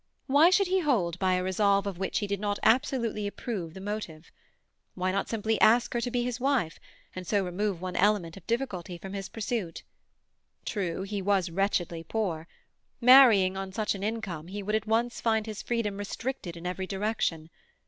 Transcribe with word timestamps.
Why 0.25 0.49
should 0.49 0.65
he 0.65 0.79
hold 0.79 1.19
by 1.19 1.35
a 1.35 1.43
resolve 1.43 1.85
of 1.85 1.99
which 1.99 2.17
he 2.17 2.25
did 2.25 2.39
not 2.39 2.57
absolutely 2.63 3.27
approve 3.27 3.75
the 3.75 3.79
motive? 3.79 4.31
Why 4.95 5.11
not 5.11 5.31
ask 5.31 5.93
her 5.93 6.01
simply 6.01 6.01
to 6.01 6.11
be 6.11 6.23
his 6.23 6.39
wife, 6.39 6.79
and 7.15 7.27
so 7.27 7.45
remove 7.45 7.81
one 7.81 7.95
element 7.95 8.35
of 8.35 8.47
difficulty 8.47 8.97
from 8.97 9.13
his 9.13 9.29
pursuit? 9.29 9.83
True, 10.65 11.03
he 11.03 11.21
was 11.21 11.51
wretchedly 11.51 12.03
poor. 12.03 12.47
Marrying 12.99 13.55
on 13.55 13.71
such 13.71 13.93
an 13.93 14.01
income, 14.01 14.47
he 14.47 14.63
would 14.63 14.73
at 14.73 14.87
once 14.87 15.21
find 15.21 15.45
his 15.45 15.61
freedom 15.61 15.97
restricted 15.99 16.57
in 16.57 16.65
every 16.65 16.87
direction. 16.87 17.51